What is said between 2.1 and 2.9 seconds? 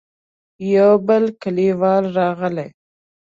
راغی.